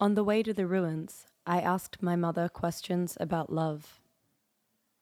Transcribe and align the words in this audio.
On 0.00 0.14
the 0.14 0.22
way 0.22 0.44
to 0.44 0.54
the 0.54 0.68
ruins, 0.68 1.26
I 1.44 1.60
asked 1.60 2.04
my 2.04 2.14
mother 2.14 2.48
questions 2.48 3.16
about 3.18 3.52
love. 3.52 4.00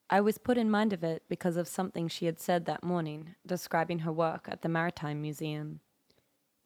I 0.09 0.23
was 0.23 0.39
put 0.39 0.57
in 0.57 0.71
mind 0.71 0.95
of 0.95 1.05
it 1.05 1.23
because 1.29 1.59
of 1.59 1.69
something 1.69 2.09
she 2.09 2.25
had 2.25 2.41
said 2.41 2.65
that 2.65 2.83
morning, 2.83 3.35
describing 3.47 4.01
her 4.01 4.13
work 4.13 4.49
at 4.51 4.63
the 4.63 4.71
Maritime 4.71 5.21
Museum. 5.21 5.81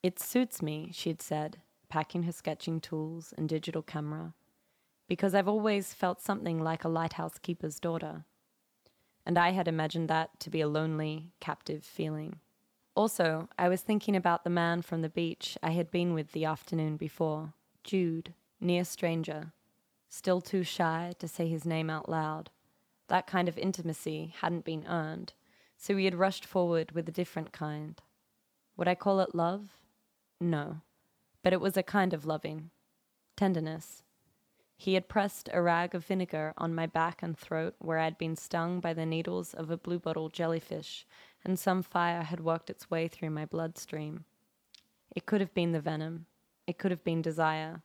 It 0.00 0.20
suits 0.20 0.62
me, 0.62 0.90
she 0.92 1.08
had 1.08 1.20
said, 1.20 1.62
packing 1.88 2.22
her 2.22 2.30
sketching 2.30 2.80
tools 2.80 3.34
and 3.36 3.48
digital 3.48 3.82
camera, 3.82 4.34
because 5.08 5.34
I've 5.34 5.48
always 5.48 5.92
felt 5.92 6.22
something 6.22 6.62
like 6.62 6.84
a 6.84 6.88
lighthouse 6.88 7.36
keeper's 7.42 7.80
daughter. 7.80 8.26
And 9.26 9.38
I 9.38 9.50
had 9.50 9.66
imagined 9.66 10.08
that 10.08 10.38
to 10.38 10.50
be 10.50 10.60
a 10.60 10.68
lonely, 10.68 11.32
captive 11.40 11.82
feeling. 11.82 12.38
Also, 12.94 13.48
I 13.58 13.68
was 13.68 13.80
thinking 13.80 14.14
about 14.14 14.44
the 14.44 14.50
man 14.50 14.82
from 14.82 15.02
the 15.02 15.08
beach 15.08 15.58
I 15.64 15.70
had 15.70 15.90
been 15.90 16.14
with 16.14 16.30
the 16.30 16.44
afternoon 16.44 16.96
before, 16.96 17.54
Jude, 17.84 18.34
near 18.60 18.84
stranger, 18.84 19.52
still 20.08 20.40
too 20.40 20.62
shy 20.62 21.14
to 21.18 21.28
say 21.28 21.48
his 21.48 21.64
name 21.64 21.90
out 21.90 22.08
loud. 22.08 22.50
That 23.08 23.26
kind 23.26 23.48
of 23.48 23.58
intimacy 23.58 24.34
hadn't 24.40 24.64
been 24.64 24.86
earned, 24.86 25.32
so 25.76 25.96
he 25.96 26.04
had 26.04 26.14
rushed 26.14 26.44
forward 26.44 26.92
with 26.92 27.08
a 27.08 27.12
different 27.12 27.52
kind. 27.52 28.00
Would 28.76 28.88
I 28.88 28.94
call 28.94 29.20
it 29.20 29.34
love? 29.34 29.78
No, 30.40 30.82
but 31.42 31.52
it 31.52 31.60
was 31.60 31.76
a 31.76 31.82
kind 31.82 32.14
of 32.14 32.26
loving. 32.26 32.70
Tenderness. 33.36 34.02
He 34.76 34.94
had 34.94 35.08
pressed 35.08 35.50
a 35.52 35.60
rag 35.60 35.94
of 35.94 36.06
vinegar 36.06 36.54
on 36.56 36.74
my 36.74 36.86
back 36.86 37.22
and 37.22 37.36
throat 37.36 37.74
where 37.78 37.98
I 37.98 38.04
had 38.04 38.16
been 38.16 38.36
stung 38.36 38.80
by 38.80 38.94
the 38.94 39.04
needles 39.04 39.52
of 39.52 39.70
a 39.70 39.76
bluebottle 39.76 40.30
jellyfish, 40.30 41.06
and 41.44 41.58
some 41.58 41.82
fire 41.82 42.22
had 42.22 42.40
worked 42.40 42.70
its 42.70 42.90
way 42.90 43.06
through 43.06 43.30
my 43.30 43.44
bloodstream. 43.44 44.24
It 45.14 45.26
could 45.26 45.40
have 45.40 45.52
been 45.52 45.72
the 45.72 45.80
venom. 45.80 46.26
It 46.70 46.78
could 46.78 46.92
have 46.92 47.02
been 47.02 47.20
desire. 47.20 47.82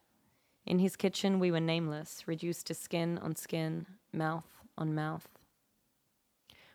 In 0.64 0.78
his 0.78 0.96
kitchen, 0.96 1.40
we 1.40 1.50
were 1.50 1.60
nameless, 1.60 2.28
reduced 2.28 2.68
to 2.68 2.76
skin 2.76 3.18
on 3.18 3.36
skin, 3.36 3.88
mouth 4.14 4.46
on 4.78 4.94
mouth. 4.94 5.28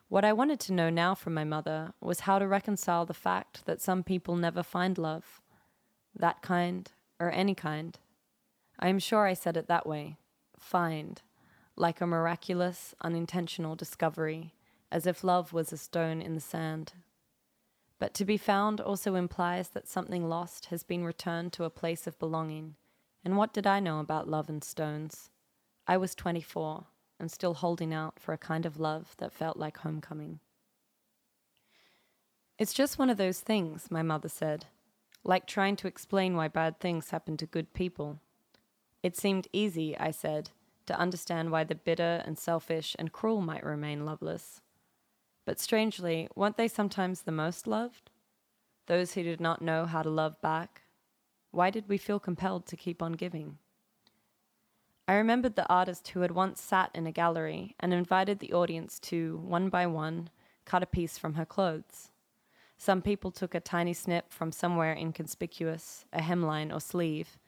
What 0.09 0.25
I 0.25 0.33
wanted 0.33 0.59
to 0.59 0.73
know 0.73 0.91
now 0.91 1.15
from 1.15 1.35
my 1.35 1.45
mother 1.45 1.93
was 2.01 2.21
how 2.21 2.41
to 2.41 2.49
reconcile 2.49 3.07
the 3.07 3.15
fact 3.15 3.65
that 3.67 3.81
some 3.81 4.03
people 4.03 4.35
never 4.35 4.65
find 4.65 4.99
love, 4.99 5.41
that 6.13 6.43
kind 6.43 6.91
or 7.21 7.31
any 7.31 7.55
kind. 7.55 7.97
I 8.81 8.89
am 8.89 8.99
sure 8.99 9.25
I 9.25 9.35
said 9.35 9.57
it 9.57 9.69
that 9.69 9.87
way 9.87 10.17
find, 10.59 11.23
like 11.77 12.01
a 12.01 12.09
miraculous, 12.09 12.93
unintentional 13.03 13.77
discovery, 13.77 14.53
as 14.91 15.07
if 15.07 15.23
love 15.23 15.53
was 15.53 15.73
a 15.73 15.77
stone 15.77 16.21
in 16.21 16.35
the 16.35 16.41
sand. 16.41 16.93
But 18.01 18.15
to 18.15 18.25
be 18.25 18.39
found 18.39 18.81
also 18.81 19.15
implies 19.15 19.69
that 19.69 19.87
something 19.87 20.29
lost 20.29 20.67
has 20.67 20.83
been 20.83 21.05
returned 21.05 21.53
to 21.53 21.65
a 21.65 21.71
place 21.71 22.07
of 22.07 22.19
belonging. 22.19 22.75
And 23.25 23.37
what 23.37 23.53
did 23.53 23.67
I 23.67 23.79
know 23.79 24.01
about 24.01 24.27
love 24.27 24.49
and 24.49 24.65
stones? 24.65 25.29
I 25.87 25.99
was 25.99 26.15
24 26.15 26.87
and 27.21 27.31
still 27.31 27.53
holding 27.53 27.93
out 27.93 28.19
for 28.19 28.33
a 28.33 28.39
kind 28.39 28.65
of 28.65 28.81
love 28.81 29.15
that 29.19 29.35
felt 29.35 29.59
like 29.59 29.77
homecoming. 29.77 30.41
It's 32.59 32.73
just 32.73 32.99
one 32.99 33.11
of 33.11 33.19
those 33.19 33.41
things, 33.41 33.91
my 33.91 34.03
mother 34.03 34.31
said, 34.31 34.67
like 35.23 35.47
trying 35.47 35.77
to 35.77 35.87
explain 35.87 36.35
why 36.35 36.49
bad 36.49 36.81
things 36.81 37.11
happen 37.11 37.37
to 37.37 37.47
good 37.47 37.75
people. 37.75 38.19
It 39.03 39.15
seemed 39.17 39.49
easy, 39.53 39.97
I 39.99 40.11
said, 40.11 40.51
to 40.87 40.99
understand 40.99 41.51
why 41.51 41.65
the 41.65 41.75
bitter 41.75 42.23
and 42.25 42.39
selfish 42.39 42.97
and 42.99 43.13
cruel 43.13 43.43
might 43.43 43.65
remain 43.65 44.07
loveless. 44.07 44.63
But 45.51 45.59
strangely, 45.59 46.29
weren't 46.37 46.57
they 46.57 46.69
sometimes 46.69 47.23
the 47.23 47.33
most 47.33 47.67
loved? 47.67 48.11
Those 48.87 49.15
who 49.15 49.25
did 49.25 49.41
not 49.41 49.61
know 49.61 49.85
how 49.85 50.01
to 50.01 50.09
love 50.09 50.41
back? 50.41 50.83
Why 51.51 51.71
did 51.71 51.89
we 51.89 51.99
feel 51.99 52.21
compelled 52.21 52.67
to 52.67 52.77
keep 52.77 53.03
on 53.03 53.15
giving? 53.15 53.59
I 55.09 55.15
remembered 55.15 55.57
the 55.57 55.67
artist 55.67 56.07
who 56.07 56.21
had 56.21 56.31
once 56.31 56.61
sat 56.61 56.93
in 56.95 57.05
a 57.05 57.11
gallery 57.11 57.75
and 57.81 57.93
invited 57.93 58.39
the 58.39 58.53
audience 58.53 59.01
to, 59.01 59.39
one 59.39 59.71
by 59.71 59.89
one, 59.89 60.31
cut 60.67 60.85
a 60.85 60.87
piece 60.87 61.19
from 61.19 61.35
her 61.35 61.45
clothes. 61.45 62.13
Some 62.79 63.03
people 63.03 63.33
took 63.33 63.53
a 63.53 63.59
tiny 63.59 63.93
snip 63.93 64.33
from 64.33 64.53
somewhere 64.53 64.93
inconspicuous, 64.93 66.05
a 66.13 66.21
hemline 66.21 66.73
or 66.73 66.81
sleeve, 66.81 67.41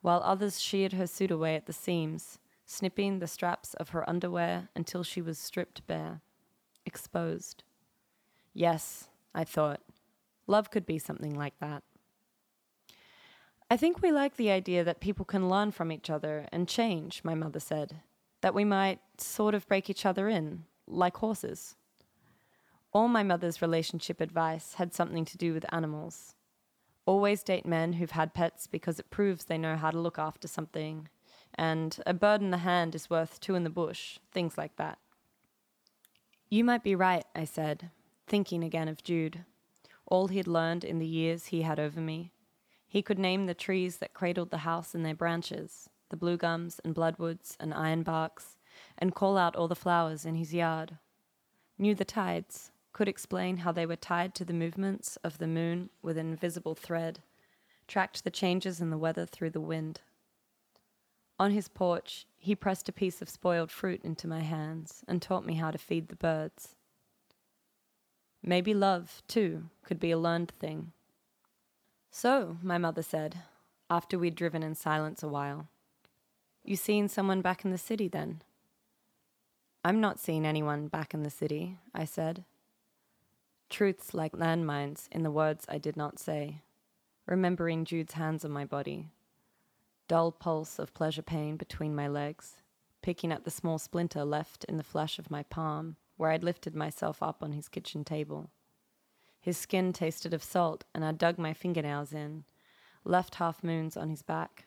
while 0.00 0.22
others 0.22 0.60
sheared 0.60 0.92
her 0.92 1.08
suit 1.08 1.32
away 1.32 1.56
at 1.56 1.66
the 1.66 1.72
seams, 1.72 2.38
snipping 2.66 3.18
the 3.18 3.26
straps 3.26 3.74
of 3.74 3.88
her 3.88 4.08
underwear 4.08 4.68
until 4.76 5.02
she 5.02 5.20
was 5.20 5.40
stripped 5.40 5.84
bare 5.88 6.20
exposed. 6.88 7.62
Yes, 8.52 9.08
I 9.32 9.44
thought, 9.44 9.80
love 10.48 10.70
could 10.72 10.86
be 10.86 10.98
something 10.98 11.34
like 11.34 11.56
that. 11.60 11.84
I 13.70 13.76
think 13.76 14.00
we 14.00 14.10
like 14.10 14.36
the 14.36 14.50
idea 14.50 14.82
that 14.82 15.00
people 15.00 15.26
can 15.26 15.50
learn 15.50 15.70
from 15.70 15.92
each 15.92 16.08
other 16.08 16.48
and 16.50 16.66
change, 16.66 17.20
my 17.22 17.34
mother 17.34 17.60
said, 17.60 18.00
that 18.40 18.54
we 18.54 18.64
might 18.64 19.00
sort 19.18 19.54
of 19.54 19.68
break 19.68 19.90
each 19.90 20.06
other 20.06 20.28
in, 20.28 20.64
like 20.86 21.18
horses. 21.18 21.76
All 22.92 23.08
my 23.08 23.22
mother's 23.22 23.60
relationship 23.60 24.22
advice 24.22 24.74
had 24.74 24.94
something 24.94 25.26
to 25.26 25.36
do 25.36 25.52
with 25.52 25.72
animals. 25.72 26.34
Always 27.04 27.42
date 27.42 27.66
men 27.66 27.94
who've 27.94 28.10
had 28.10 28.32
pets 28.32 28.66
because 28.66 28.98
it 28.98 29.10
proves 29.10 29.44
they 29.44 29.58
know 29.58 29.76
how 29.76 29.90
to 29.90 30.00
look 30.00 30.18
after 30.18 30.48
something, 30.48 31.08
and 31.54 31.98
a 32.06 32.14
bird 32.14 32.40
in 32.40 32.50
the 32.50 32.58
hand 32.58 32.94
is 32.94 33.10
worth 33.10 33.38
two 33.38 33.54
in 33.54 33.64
the 33.64 33.70
bush, 33.70 34.18
things 34.32 34.56
like 34.56 34.76
that. 34.76 34.98
You 36.50 36.64
might 36.64 36.82
be 36.82 36.94
right, 36.94 37.24
I 37.34 37.44
said, 37.44 37.90
thinking 38.26 38.64
again 38.64 38.88
of 38.88 39.02
Jude. 39.02 39.44
All 40.06 40.28
he'd 40.28 40.46
learned 40.46 40.82
in 40.82 40.98
the 40.98 41.06
years 41.06 41.46
he 41.46 41.60
had 41.60 41.78
over 41.78 42.00
me. 42.00 42.32
He 42.86 43.02
could 43.02 43.18
name 43.18 43.44
the 43.44 43.52
trees 43.52 43.98
that 43.98 44.14
cradled 44.14 44.50
the 44.50 44.58
house 44.58 44.94
in 44.94 45.02
their 45.02 45.14
branches, 45.14 45.90
the 46.08 46.16
blue 46.16 46.38
gums 46.38 46.80
and 46.82 46.94
bloodwoods 46.94 47.54
and 47.60 47.74
ironbarks, 47.74 48.56
and 48.96 49.14
call 49.14 49.36
out 49.36 49.56
all 49.56 49.68
the 49.68 49.76
flowers 49.76 50.24
in 50.24 50.36
his 50.36 50.54
yard. 50.54 50.96
Knew 51.76 51.94
the 51.94 52.06
tides, 52.06 52.70
could 52.94 53.08
explain 53.08 53.58
how 53.58 53.70
they 53.70 53.84
were 53.84 53.94
tied 53.94 54.34
to 54.36 54.44
the 54.46 54.54
movements 54.54 55.16
of 55.16 55.36
the 55.36 55.46
moon 55.46 55.90
with 56.00 56.16
an 56.16 56.30
invisible 56.30 56.74
thread, 56.74 57.20
tracked 57.86 58.24
the 58.24 58.30
changes 58.30 58.80
in 58.80 58.88
the 58.88 58.96
weather 58.96 59.26
through 59.26 59.50
the 59.50 59.60
wind. 59.60 60.00
On 61.38 61.52
his 61.52 61.68
porch, 61.68 62.26
he 62.36 62.56
pressed 62.56 62.88
a 62.88 62.92
piece 62.92 63.22
of 63.22 63.28
spoiled 63.28 63.70
fruit 63.70 64.00
into 64.02 64.26
my 64.26 64.40
hands 64.40 65.04
and 65.06 65.22
taught 65.22 65.46
me 65.46 65.54
how 65.54 65.70
to 65.70 65.78
feed 65.78 66.08
the 66.08 66.16
birds. 66.16 66.74
Maybe 68.42 68.74
love, 68.74 69.22
too, 69.28 69.70
could 69.84 70.00
be 70.00 70.10
a 70.10 70.18
learned 70.18 70.52
thing. 70.58 70.92
So, 72.10 72.56
my 72.62 72.78
mother 72.78 73.02
said, 73.02 73.42
after 73.90 74.18
we'd 74.18 74.34
driven 74.34 74.62
in 74.62 74.74
silence 74.74 75.22
a 75.22 75.28
while, 75.28 75.68
you 76.64 76.76
seen 76.76 77.08
someone 77.08 77.40
back 77.40 77.64
in 77.64 77.70
the 77.70 77.78
city 77.78 78.08
then? 78.08 78.42
I'm 79.84 80.00
not 80.00 80.18
seeing 80.18 80.44
anyone 80.44 80.88
back 80.88 81.14
in 81.14 81.22
the 81.22 81.30
city, 81.30 81.78
I 81.94 82.04
said. 82.04 82.44
Truths 83.70 84.12
like 84.12 84.32
landmines 84.32 85.08
in 85.12 85.22
the 85.22 85.30
words 85.30 85.64
I 85.68 85.78
did 85.78 85.96
not 85.96 86.18
say, 86.18 86.62
remembering 87.26 87.84
Jude's 87.84 88.14
hands 88.14 88.44
on 88.44 88.50
my 88.50 88.64
body, 88.64 89.10
dull 90.08 90.32
pulse 90.32 90.78
of 90.78 90.94
pleasure 90.94 91.22
pain 91.22 91.56
between 91.56 91.94
my 91.94 92.08
legs, 92.08 92.56
picking 93.02 93.30
at 93.30 93.44
the 93.44 93.50
small 93.50 93.78
splinter 93.78 94.24
left 94.24 94.64
in 94.64 94.78
the 94.78 94.82
flesh 94.82 95.18
of 95.18 95.30
my 95.30 95.42
palm 95.44 95.96
where 96.18 96.30
I'd 96.32 96.42
lifted 96.42 96.74
myself 96.74 97.22
up 97.22 97.42
on 97.42 97.52
his 97.52 97.68
kitchen 97.68 98.04
table. 98.04 98.50
His 99.40 99.56
skin 99.56 99.92
tasted 99.92 100.34
of 100.34 100.42
salt, 100.42 100.84
and 100.94 101.04
I 101.04 101.12
dug 101.12 101.38
my 101.38 101.54
fingernails 101.54 102.12
in, 102.12 102.44
left 103.04 103.36
half 103.36 103.62
moons 103.62 103.96
on 103.96 104.10
his 104.10 104.22
back. 104.22 104.66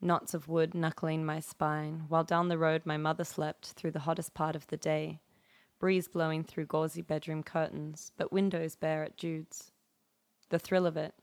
Knots 0.00 0.34
of 0.34 0.48
wood 0.48 0.74
knuckling 0.74 1.24
my 1.24 1.40
spine, 1.40 2.06
while 2.08 2.24
down 2.24 2.48
the 2.48 2.58
road 2.58 2.82
my 2.84 2.96
mother 2.96 3.22
slept 3.22 3.72
through 3.72 3.92
the 3.92 4.00
hottest 4.00 4.32
part 4.32 4.56
of 4.56 4.66
the 4.68 4.78
day, 4.78 5.20
breeze 5.78 6.08
blowing 6.08 6.42
through 6.42 6.66
gauzy 6.66 7.02
bedroom 7.02 7.42
curtains, 7.42 8.12
but 8.16 8.32
windows 8.32 8.74
bare 8.74 9.04
at 9.04 9.18
Jude's. 9.18 9.70
The 10.48 10.58
thrill 10.58 10.86
of 10.86 10.96
it, 10.96 11.14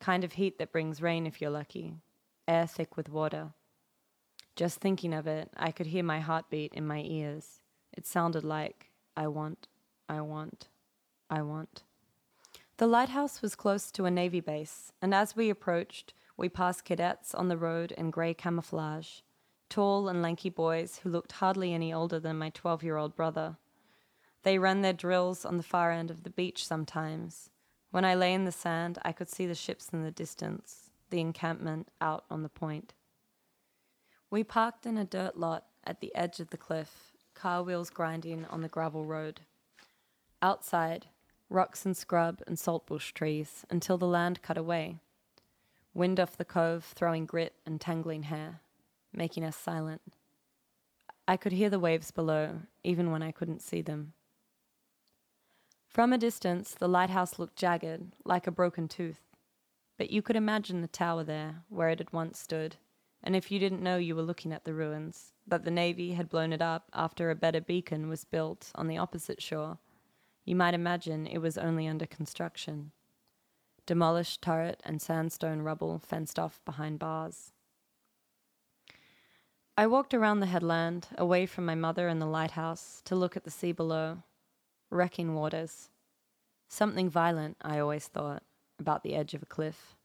kind 0.00 0.24
of 0.24 0.32
heat 0.32 0.58
that 0.58 0.72
brings 0.72 1.02
rain 1.02 1.26
if 1.26 1.40
you're 1.40 1.50
lucky, 1.50 1.96
air 2.48 2.66
thick 2.66 2.96
with 2.96 3.08
water. 3.08 3.52
Just 4.54 4.78
thinking 4.78 5.12
of 5.12 5.26
it, 5.26 5.50
I 5.56 5.70
could 5.70 5.88
hear 5.88 6.02
my 6.02 6.20
heartbeat 6.20 6.72
in 6.72 6.86
my 6.86 7.02
ears. 7.02 7.60
It 7.92 8.06
sounded 8.06 8.44
like, 8.44 8.90
I 9.16 9.28
want, 9.28 9.68
I 10.08 10.20
want, 10.20 10.68
I 11.28 11.42
want. 11.42 11.82
The 12.78 12.86
lighthouse 12.86 13.40
was 13.40 13.54
close 13.54 13.90
to 13.92 14.04
a 14.04 14.10
Navy 14.10 14.40
base, 14.40 14.92
and 15.00 15.14
as 15.14 15.34
we 15.34 15.48
approached, 15.48 16.12
we 16.36 16.48
passed 16.48 16.84
cadets 16.84 17.34
on 17.34 17.48
the 17.48 17.56
road 17.56 17.92
in 17.92 18.10
grey 18.10 18.34
camouflage, 18.34 19.20
tall 19.70 20.08
and 20.08 20.20
lanky 20.20 20.50
boys 20.50 21.00
who 21.02 21.10
looked 21.10 21.32
hardly 21.32 21.72
any 21.72 21.92
older 21.92 22.20
than 22.20 22.38
my 22.38 22.50
12 22.50 22.82
year 22.82 22.96
old 22.96 23.16
brother. 23.16 23.56
They 24.42 24.58
ran 24.58 24.82
their 24.82 24.92
drills 24.92 25.44
on 25.44 25.56
the 25.56 25.62
far 25.62 25.90
end 25.90 26.10
of 26.10 26.22
the 26.22 26.30
beach 26.30 26.66
sometimes. 26.66 27.50
When 27.90 28.04
I 28.04 28.14
lay 28.14 28.34
in 28.34 28.44
the 28.44 28.52
sand, 28.52 28.98
I 29.02 29.12
could 29.12 29.28
see 29.28 29.46
the 29.46 29.54
ships 29.54 29.88
in 29.92 30.02
the 30.02 30.10
distance, 30.10 30.90
the 31.10 31.20
encampment 31.20 31.88
out 32.00 32.24
on 32.30 32.42
the 32.42 32.48
point. 32.48 32.94
We 34.30 34.42
parked 34.44 34.86
in 34.86 34.98
a 34.98 35.04
dirt 35.04 35.36
lot 35.36 35.66
at 35.84 36.00
the 36.00 36.14
edge 36.14 36.40
of 36.40 36.50
the 36.50 36.56
cliff, 36.56 37.12
car 37.34 37.62
wheels 37.62 37.90
grinding 37.90 38.44
on 38.46 38.62
the 38.62 38.68
gravel 38.68 39.04
road. 39.04 39.42
Outside, 40.42 41.06
rocks 41.48 41.86
and 41.86 41.96
scrub 41.96 42.42
and 42.46 42.58
saltbush 42.58 43.12
trees 43.12 43.64
until 43.70 43.98
the 43.98 44.06
land 44.06 44.42
cut 44.42 44.58
away. 44.58 44.96
wind 45.96 46.20
off 46.20 46.36
the 46.36 46.44
cove 46.44 46.84
throwing 46.94 47.24
grit 47.24 47.54
and 47.64 47.80
tangling 47.80 48.24
hair, 48.24 48.60
making 49.12 49.44
us 49.44 49.56
silent. 49.56 50.02
I 51.26 51.36
could 51.36 51.52
hear 51.52 51.70
the 51.70 51.80
waves 51.80 52.10
below, 52.10 52.60
even 52.84 53.10
when 53.10 53.22
I 53.22 53.32
couldn't 53.32 53.62
see 53.62 53.80
them. 53.80 54.12
From 55.88 56.12
a 56.12 56.18
distance, 56.18 56.74
the 56.74 56.88
lighthouse 56.88 57.38
looked 57.38 57.56
jagged, 57.56 58.12
like 58.24 58.46
a 58.46 58.50
broken 58.50 58.86
tooth. 58.86 59.22
But 59.98 60.10
you 60.10 60.22
could 60.22 60.36
imagine 60.36 60.82
the 60.82 60.88
tower 60.88 61.24
there, 61.24 61.62
where 61.68 61.88
it 61.88 61.98
had 61.98 62.12
once 62.12 62.38
stood, 62.38 62.76
and 63.22 63.34
if 63.34 63.50
you 63.50 63.58
didn't 63.58 63.82
know 63.82 63.96
you 63.96 64.14
were 64.14 64.22
looking 64.22 64.52
at 64.52 64.64
the 64.64 64.74
ruins, 64.74 65.32
that 65.46 65.64
the 65.64 65.70
Navy 65.70 66.12
had 66.12 66.28
blown 66.28 66.52
it 66.52 66.60
up 66.60 66.88
after 66.92 67.30
a 67.30 67.34
better 67.34 67.60
beacon 67.60 68.08
was 68.08 68.24
built 68.24 68.70
on 68.74 68.88
the 68.88 68.98
opposite 68.98 69.42
shore, 69.42 69.78
you 70.44 70.54
might 70.54 70.74
imagine 70.74 71.26
it 71.26 71.38
was 71.38 71.58
only 71.58 71.88
under 71.88 72.06
construction. 72.06 72.92
Demolished 73.86 74.42
turret 74.42 74.80
and 74.84 75.00
sandstone 75.00 75.62
rubble 75.62 75.98
fenced 75.98 76.38
off 76.38 76.60
behind 76.64 76.98
bars. 76.98 77.52
I 79.76 79.86
walked 79.86 80.14
around 80.14 80.40
the 80.40 80.46
headland, 80.46 81.08
away 81.18 81.46
from 81.46 81.66
my 81.66 81.74
mother 81.74 82.08
and 82.08 82.20
the 82.20 82.26
lighthouse, 82.26 83.02
to 83.04 83.14
look 83.14 83.36
at 83.36 83.44
the 83.44 83.50
sea 83.50 83.72
below. 83.72 84.22
Wrecking 84.90 85.34
waters. 85.34 85.90
Something 86.68 87.10
violent, 87.10 87.56
I 87.60 87.78
always 87.78 88.08
thought, 88.08 88.42
about 88.78 89.02
the 89.02 89.14
edge 89.14 89.34
of 89.34 89.42
a 89.42 89.46
cliff. 89.46 89.96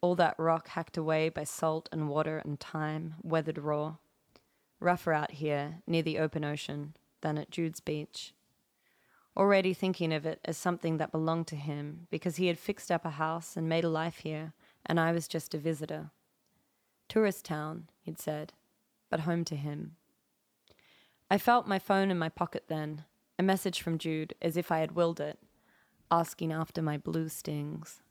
All 0.00 0.14
that 0.16 0.34
rock 0.38 0.68
hacked 0.68 0.96
away 0.96 1.28
by 1.28 1.44
salt 1.44 1.88
and 1.92 2.08
water 2.08 2.38
and 2.38 2.58
time, 2.58 3.14
weathered 3.22 3.58
raw. 3.58 3.96
Rougher 4.80 5.12
out 5.12 5.32
here, 5.32 5.78
near 5.86 6.02
the 6.02 6.18
open 6.18 6.44
ocean, 6.44 6.96
than 7.20 7.38
at 7.38 7.50
Jude's 7.50 7.80
beach. 7.80 8.34
Already 9.36 9.72
thinking 9.72 10.12
of 10.12 10.26
it 10.26 10.40
as 10.44 10.56
something 10.58 10.98
that 10.98 11.12
belonged 11.12 11.46
to 11.48 11.56
him 11.56 12.08
because 12.10 12.36
he 12.36 12.48
had 12.48 12.58
fixed 12.58 12.90
up 12.90 13.04
a 13.04 13.10
house 13.10 13.56
and 13.56 13.68
made 13.68 13.84
a 13.84 13.88
life 13.88 14.18
here, 14.18 14.52
and 14.84 14.98
I 14.98 15.12
was 15.12 15.28
just 15.28 15.54
a 15.54 15.58
visitor. 15.58 16.10
Tourist 17.08 17.44
town, 17.44 17.88
he'd 18.02 18.18
said, 18.18 18.52
but 19.08 19.20
home 19.20 19.44
to 19.44 19.56
him. 19.56 19.96
I 21.30 21.38
felt 21.38 21.66
my 21.66 21.78
phone 21.78 22.10
in 22.10 22.18
my 22.18 22.28
pocket 22.28 22.64
then, 22.68 23.04
a 23.38 23.42
message 23.42 23.80
from 23.80 23.98
Jude 23.98 24.34
as 24.42 24.56
if 24.56 24.70
I 24.70 24.80
had 24.80 24.92
willed 24.92 25.20
it, 25.20 25.38
asking 26.12 26.52
after 26.52 26.82
my 26.82 26.98
blue 26.98 27.26
stings. 27.26 28.02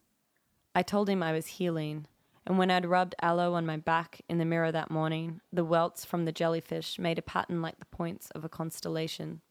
I 0.74 0.82
told 0.82 1.08
him 1.08 1.22
I 1.22 1.34
was 1.34 1.46
healing, 1.46 2.08
and 2.48 2.58
when 2.58 2.72
I'd 2.72 2.88
rubbed 2.88 3.14
aloe 3.22 3.54
on 3.54 3.64
my 3.64 3.78
back 3.78 4.22
in 4.28 4.40
the 4.40 4.46
mirror 4.46 4.72
that 4.72 4.90
morning, 4.90 5.40
the 5.54 5.64
welts 5.64 6.04
from 6.04 6.26
the 6.26 6.32
jellyfish 6.32 6.98
made 6.98 7.20
a 7.20 7.22
pattern 7.22 7.62
like 7.62 7.78
the 7.78 7.86
points 7.86 8.32
of 8.32 8.44
a 8.44 8.50
constellation. 8.50 9.42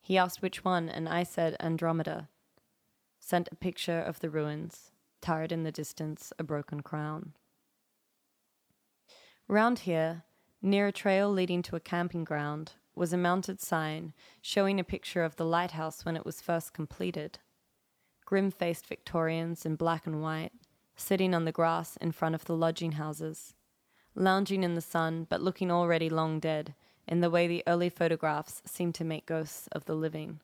He 0.00 0.16
asked 0.16 0.40
which 0.40 0.64
one, 0.64 0.88
and 0.88 1.10
I 1.10 1.24
said 1.24 1.56
Andromeda. 1.60 2.30
Sent 3.20 3.50
a 3.52 3.56
picture 3.56 4.00
of 4.00 4.20
the 4.20 4.30
ruins, 4.30 4.92
tired 5.20 5.52
in 5.52 5.64
the 5.64 5.72
distance, 5.72 6.32
a 6.38 6.44
broken 6.44 6.80
crown. 6.80 7.34
Round 9.46 9.80
here, 9.80 10.22
near 10.62 10.86
a 10.86 10.92
trail 10.92 11.30
leading 11.30 11.60
to 11.64 11.76
a 11.76 11.80
camping 11.80 12.24
ground, 12.24 12.72
was 12.94 13.12
a 13.12 13.18
mounted 13.18 13.60
sign 13.60 14.14
showing 14.40 14.80
a 14.80 14.84
picture 14.84 15.22
of 15.22 15.36
the 15.36 15.44
lighthouse 15.44 16.06
when 16.06 16.16
it 16.16 16.24
was 16.24 16.40
first 16.40 16.72
completed 16.72 17.40
grim 18.28 18.50
faced 18.50 18.86
Victorians 18.86 19.64
in 19.64 19.74
black 19.74 20.06
and 20.06 20.20
white, 20.20 20.52
sitting 20.96 21.32
on 21.32 21.46
the 21.46 21.50
grass 21.50 21.96
in 21.96 22.12
front 22.12 22.34
of 22.34 22.44
the 22.44 22.54
lodging 22.54 22.92
houses, 22.92 23.54
lounging 24.14 24.62
in 24.62 24.74
the 24.74 24.82
sun 24.82 25.26
but 25.30 25.40
looking 25.40 25.70
already 25.70 26.10
long 26.10 26.38
dead 26.38 26.74
in 27.06 27.22
the 27.22 27.30
way 27.30 27.46
the 27.46 27.62
early 27.66 27.88
photographs 27.88 28.60
seem 28.66 28.92
to 28.92 29.02
make 29.02 29.24
ghosts 29.24 29.66
of 29.72 29.86
the 29.86 29.94
living. 29.94 30.40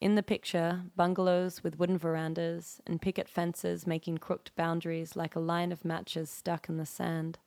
In 0.00 0.14
the 0.14 0.22
picture, 0.22 0.82
bungalows 0.94 1.64
with 1.64 1.76
wooden 1.76 1.98
verandas 1.98 2.80
and 2.86 3.02
picket 3.02 3.28
fences 3.28 3.84
making 3.84 4.18
crooked 4.18 4.54
boundaries 4.54 5.16
like 5.16 5.34
a 5.34 5.40
line 5.40 5.72
of 5.72 5.84
matches 5.84 6.30
stuck 6.30 6.68
in 6.68 6.76
the 6.76 6.86
sand, 6.86 7.40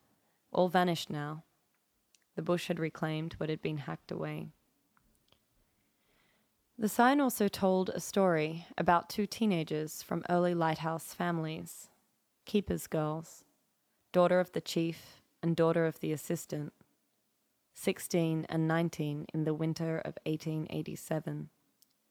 all 0.52 0.68
vanished 0.68 1.10
now. 1.10 1.44
The 2.36 2.42
bush 2.42 2.68
had 2.68 2.78
reclaimed 2.78 3.36
what 3.38 3.48
had 3.48 3.62
been 3.62 3.78
hacked 3.78 4.12
away. 4.12 4.50
The 6.80 6.88
sign 6.88 7.20
also 7.20 7.50
told 7.50 7.90
a 7.90 8.00
story 8.00 8.66
about 8.78 9.10
two 9.10 9.26
teenagers 9.28 10.02
from 10.02 10.24
early 10.30 10.54
lighthouse 10.54 11.14
families, 11.14 11.90
keepers' 12.46 12.88
girls, 12.88 13.44
daughter 14.14 14.40
of 14.40 14.54
the 14.54 14.62
chief 14.62 15.22
and 15.44 15.58
daughter 15.58 15.86
of 15.86 16.00
the 16.00 16.14
assistant, 16.14 16.72
16 17.74 18.46
and 18.48 18.66
19 18.66 19.26
in 19.34 19.44
the 19.44 19.54
winter 19.54 19.98
of 19.98 20.18
1887, 20.26 21.50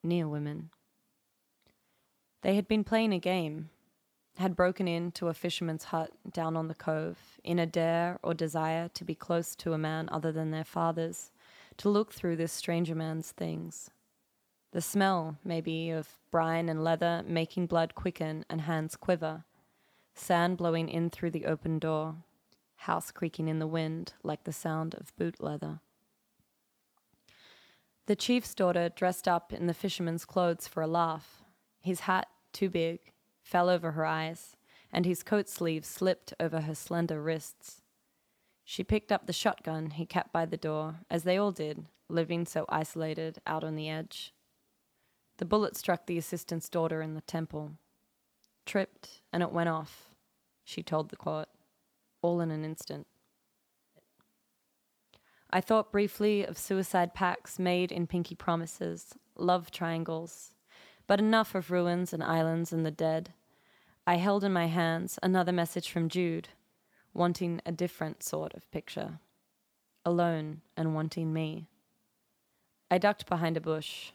near 0.02 0.28
women. 0.28 0.68
They 2.42 2.54
had 2.54 2.68
been 2.68 2.84
playing 2.84 3.14
a 3.14 3.18
game, 3.18 3.70
had 4.36 4.54
broken 4.54 4.86
into 4.86 5.28
a 5.28 5.34
fisherman's 5.34 5.84
hut 5.84 6.12
down 6.30 6.58
on 6.58 6.68
the 6.68 6.74
cove 6.74 7.40
in 7.42 7.58
a 7.58 7.64
dare 7.64 8.18
or 8.22 8.34
desire 8.34 8.90
to 8.90 9.04
be 9.06 9.14
close 9.14 9.56
to 9.56 9.72
a 9.72 9.78
man 9.78 10.10
other 10.12 10.30
than 10.30 10.50
their 10.50 10.62
father's, 10.62 11.30
to 11.78 11.88
look 11.88 12.12
through 12.12 12.36
this 12.36 12.52
stranger 12.52 12.94
man's 12.94 13.30
things 13.30 13.88
the 14.72 14.80
smell, 14.80 15.38
maybe, 15.44 15.90
of 15.90 16.18
brine 16.30 16.68
and 16.68 16.84
leather 16.84 17.24
making 17.26 17.66
blood 17.66 17.94
quicken 17.94 18.44
and 18.50 18.62
hands 18.62 18.96
quiver. 18.96 19.44
Sand 20.14 20.56
blowing 20.58 20.88
in 20.88 21.10
through 21.10 21.30
the 21.30 21.46
open 21.46 21.78
door. 21.78 22.16
House 22.76 23.10
creaking 23.10 23.48
in 23.48 23.58
the 23.58 23.66
wind 23.66 24.14
like 24.22 24.44
the 24.44 24.52
sound 24.52 24.94
of 24.94 25.16
boot 25.16 25.42
leather. 25.42 25.80
The 28.06 28.16
chief's 28.16 28.54
daughter 28.54 28.88
dressed 28.88 29.28
up 29.28 29.52
in 29.52 29.66
the 29.66 29.74
fisherman's 29.74 30.24
clothes 30.24 30.66
for 30.66 30.82
a 30.82 30.86
laugh. 30.86 31.42
His 31.80 32.00
hat, 32.00 32.26
too 32.52 32.70
big, 32.70 33.12
fell 33.42 33.68
over 33.68 33.92
her 33.92 34.06
eyes, 34.06 34.56
and 34.92 35.04
his 35.04 35.22
coat 35.22 35.48
sleeve 35.48 35.84
slipped 35.84 36.32
over 36.40 36.62
her 36.62 36.74
slender 36.74 37.20
wrists. 37.20 37.82
She 38.64 38.84
picked 38.84 39.12
up 39.12 39.26
the 39.26 39.32
shotgun 39.32 39.90
he 39.90 40.06
kept 40.06 40.32
by 40.32 40.46
the 40.46 40.56
door, 40.56 41.00
as 41.10 41.24
they 41.24 41.36
all 41.36 41.52
did, 41.52 41.86
living 42.08 42.46
so 42.46 42.64
isolated 42.68 43.40
out 43.46 43.64
on 43.64 43.76
the 43.76 43.88
edge. 43.88 44.32
The 45.38 45.44
bullet 45.44 45.76
struck 45.76 46.06
the 46.06 46.18
assistant's 46.18 46.68
daughter 46.68 47.00
in 47.00 47.14
the 47.14 47.20
temple. 47.22 47.72
Tripped, 48.66 49.22
and 49.32 49.42
it 49.42 49.52
went 49.52 49.68
off, 49.68 50.10
she 50.64 50.82
told 50.82 51.08
the 51.08 51.16
court, 51.16 51.48
all 52.20 52.40
in 52.40 52.50
an 52.50 52.64
instant. 52.64 53.06
I 55.50 55.62
thought 55.62 55.92
briefly 55.92 56.44
of 56.44 56.58
suicide 56.58 57.14
pacts 57.14 57.58
made 57.58 57.90
in 57.90 58.06
pinky 58.06 58.34
promises, 58.34 59.14
love 59.36 59.70
triangles, 59.70 60.52
but 61.06 61.20
enough 61.20 61.54
of 61.54 61.70
ruins 61.70 62.12
and 62.12 62.22
islands 62.22 62.72
and 62.72 62.84
the 62.84 62.90
dead. 62.90 63.32
I 64.06 64.16
held 64.16 64.44
in 64.44 64.52
my 64.52 64.66
hands 64.66 65.18
another 65.22 65.52
message 65.52 65.90
from 65.90 66.08
Jude, 66.08 66.48
wanting 67.14 67.62
a 67.64 67.72
different 67.72 68.22
sort 68.22 68.54
of 68.54 68.70
picture. 68.70 69.20
Alone 70.04 70.60
and 70.76 70.94
wanting 70.94 71.32
me. 71.32 71.68
I 72.90 72.98
ducked 72.98 73.26
behind 73.26 73.56
a 73.56 73.60
bush, 73.60 74.12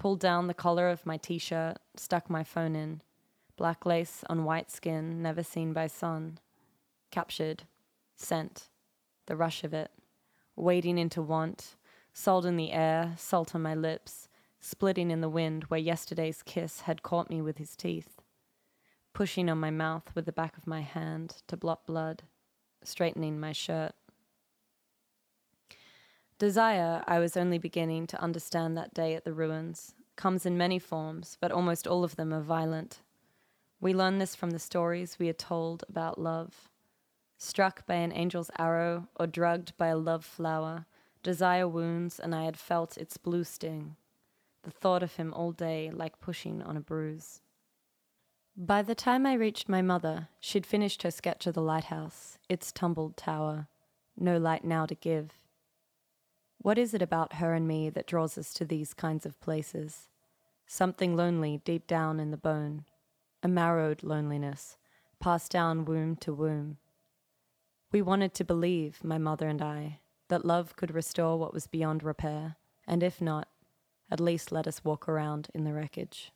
pulled 0.00 0.18
down 0.18 0.46
the 0.46 0.54
collar 0.54 0.88
of 0.88 1.04
my 1.04 1.18
t 1.18 1.36
shirt, 1.36 1.76
stuck 1.94 2.30
my 2.30 2.42
phone 2.42 2.74
in. 2.74 3.02
Black 3.58 3.84
lace 3.84 4.24
on 4.30 4.44
white 4.44 4.70
skin, 4.70 5.20
never 5.20 5.42
seen 5.42 5.74
by 5.74 5.86
sun. 5.86 6.38
Captured. 7.10 7.64
Scent. 8.16 8.70
The 9.26 9.36
rush 9.36 9.62
of 9.62 9.74
it. 9.74 9.90
Wading 10.56 10.96
into 10.96 11.20
want. 11.20 11.76
Salt 12.14 12.46
in 12.46 12.56
the 12.56 12.72
air, 12.72 13.12
salt 13.18 13.54
on 13.54 13.60
my 13.60 13.74
lips. 13.74 14.26
Splitting 14.58 15.10
in 15.10 15.20
the 15.20 15.28
wind 15.28 15.64
where 15.64 15.78
yesterday's 15.78 16.42
kiss 16.42 16.80
had 16.80 17.02
caught 17.02 17.28
me 17.28 17.42
with 17.42 17.58
his 17.58 17.76
teeth. 17.76 18.22
Pushing 19.12 19.50
on 19.50 19.58
my 19.58 19.70
mouth 19.70 20.10
with 20.14 20.24
the 20.24 20.32
back 20.32 20.56
of 20.56 20.66
my 20.66 20.80
hand 20.80 21.42
to 21.46 21.58
blot 21.58 21.84
blood. 21.84 22.22
Straightening 22.82 23.38
my 23.38 23.52
shirt. 23.52 23.92
Desire, 26.40 27.04
I 27.06 27.18
was 27.18 27.36
only 27.36 27.58
beginning 27.58 28.06
to 28.06 28.22
understand 28.22 28.74
that 28.74 28.94
day 28.94 29.14
at 29.14 29.26
the 29.26 29.34
ruins, 29.34 29.94
comes 30.16 30.46
in 30.46 30.56
many 30.56 30.78
forms, 30.78 31.36
but 31.38 31.52
almost 31.52 31.86
all 31.86 32.02
of 32.02 32.16
them 32.16 32.32
are 32.32 32.40
violent. 32.40 33.02
We 33.78 33.92
learn 33.92 34.16
this 34.16 34.34
from 34.34 34.52
the 34.52 34.58
stories 34.58 35.18
we 35.18 35.28
are 35.28 35.34
told 35.34 35.84
about 35.86 36.18
love. 36.18 36.70
Struck 37.36 37.86
by 37.86 37.96
an 37.96 38.10
angel's 38.10 38.50
arrow 38.58 39.06
or 39.16 39.26
drugged 39.26 39.76
by 39.76 39.88
a 39.88 39.98
love 39.98 40.24
flower, 40.24 40.86
desire 41.22 41.68
wounds, 41.68 42.18
and 42.18 42.34
I 42.34 42.44
had 42.44 42.56
felt 42.56 42.96
its 42.96 43.18
blue 43.18 43.44
sting. 43.44 43.96
The 44.62 44.70
thought 44.70 45.02
of 45.02 45.16
him 45.16 45.34
all 45.34 45.52
day 45.52 45.90
like 45.92 46.20
pushing 46.20 46.62
on 46.62 46.74
a 46.74 46.80
bruise. 46.80 47.42
By 48.56 48.80
the 48.80 48.94
time 48.94 49.26
I 49.26 49.34
reached 49.34 49.68
my 49.68 49.82
mother, 49.82 50.28
she'd 50.40 50.64
finished 50.64 51.02
her 51.02 51.10
sketch 51.10 51.46
of 51.46 51.52
the 51.52 51.60
lighthouse, 51.60 52.38
its 52.48 52.72
tumbled 52.72 53.18
tower. 53.18 53.68
No 54.16 54.38
light 54.38 54.64
now 54.64 54.86
to 54.86 54.94
give. 54.94 55.34
What 56.62 56.76
is 56.76 56.92
it 56.92 57.00
about 57.00 57.34
her 57.34 57.54
and 57.54 57.66
me 57.66 57.88
that 57.88 58.06
draws 58.06 58.36
us 58.36 58.52
to 58.52 58.66
these 58.66 58.92
kinds 58.92 59.24
of 59.24 59.40
places? 59.40 60.08
Something 60.66 61.16
lonely 61.16 61.62
deep 61.64 61.86
down 61.86 62.20
in 62.20 62.30
the 62.32 62.36
bone, 62.36 62.84
a 63.42 63.48
marrowed 63.48 64.02
loneliness, 64.02 64.76
passed 65.20 65.50
down 65.50 65.86
womb 65.86 66.16
to 66.16 66.34
womb. 66.34 66.76
We 67.92 68.02
wanted 68.02 68.34
to 68.34 68.44
believe, 68.44 69.02
my 69.02 69.16
mother 69.16 69.48
and 69.48 69.62
I, 69.62 70.00
that 70.28 70.44
love 70.44 70.76
could 70.76 70.94
restore 70.94 71.38
what 71.38 71.54
was 71.54 71.66
beyond 71.66 72.02
repair, 72.02 72.56
and 72.86 73.02
if 73.02 73.22
not, 73.22 73.48
at 74.10 74.20
least 74.20 74.52
let 74.52 74.66
us 74.66 74.84
walk 74.84 75.08
around 75.08 75.48
in 75.54 75.64
the 75.64 75.72
wreckage. 75.72 76.30